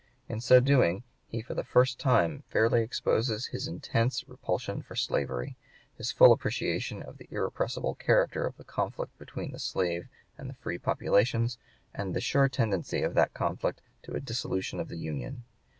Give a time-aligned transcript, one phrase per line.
[0.27, 5.57] In so doing he for the first time fairly exposes his intense repulsion for slavery,
[5.95, 10.07] his full appreciation of the irrepressible character of the conflict between the slave
[10.39, 11.59] and the free populations,
[11.93, 15.43] and the sure tendency of that conflict to a dissolution of the Union.